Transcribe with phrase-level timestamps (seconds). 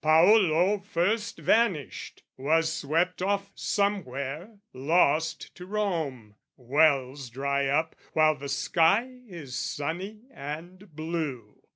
[0.03, 8.49] Paolo first Vanished, was swept off somewhere, lost to Rome: (Wells dry up, while the
[8.49, 11.61] sky is sunny and blue.)